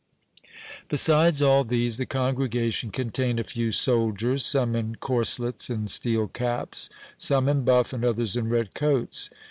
[0.89, 6.89] Besides all these, the congregation contained a few soldiers, some in corslets and steel caps,
[7.19, 9.29] some in buff, and others in red coats.